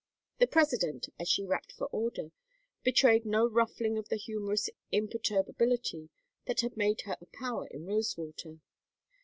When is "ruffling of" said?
3.47-4.09